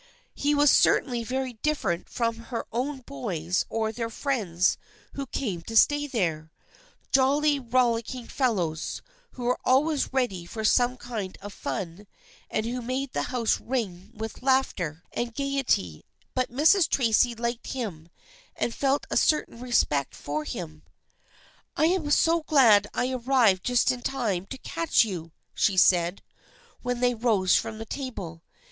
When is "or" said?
3.69-3.91